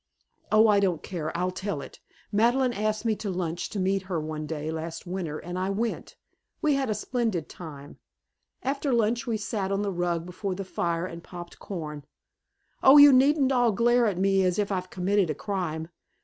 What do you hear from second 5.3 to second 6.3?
and I went.